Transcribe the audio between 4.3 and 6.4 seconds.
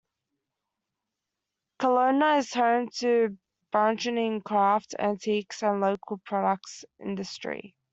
craft, antiques and local